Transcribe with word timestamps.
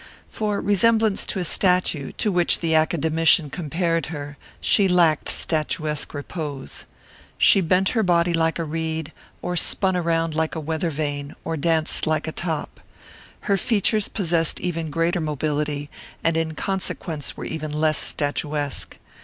For 0.31 0.59
resemblance 0.59 1.27
to 1.27 1.37
a 1.37 1.43
statue, 1.43 2.11
to 2.13 2.31
which 2.31 2.59
the 2.59 2.73
Academician 2.73 3.51
compared 3.51 4.07
her, 4.07 4.35
she 4.59 4.87
lacked 4.87 5.29
statuesque 5.29 6.15
repose. 6.15 6.85
She 7.37 7.61
bent 7.61 7.89
her 7.89 8.01
body 8.01 8.33
like 8.33 8.57
a 8.57 8.63
reed, 8.63 9.11
or 9.43 9.55
spun 9.55 9.95
around 9.95 10.33
like 10.33 10.55
a 10.55 10.59
weather 10.59 10.89
vane, 10.89 11.35
or 11.43 11.55
danced 11.55 12.07
like 12.07 12.27
a 12.27 12.31
top. 12.31 12.79
Her 13.41 13.57
features 13.57 14.07
possessed 14.07 14.59
even 14.59 14.89
greater 14.89 15.21
mobility, 15.21 15.87
and 16.23 16.35
in 16.35 16.55
consequence 16.55 17.37
were 17.37 17.45
even 17.45 17.71
less 17.71 17.99
statuesque. 17.99 18.97